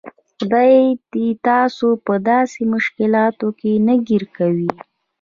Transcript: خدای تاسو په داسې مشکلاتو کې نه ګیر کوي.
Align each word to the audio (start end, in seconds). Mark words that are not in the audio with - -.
خدای 0.37 0.77
تاسو 1.47 1.87
په 2.05 2.13
داسې 2.29 2.59
مشکلاتو 2.73 3.47
کې 3.59 3.71
نه 3.87 3.95
ګیر 4.07 4.23
کوي. 4.37 4.69